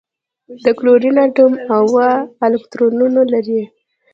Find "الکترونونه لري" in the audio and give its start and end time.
2.45-3.61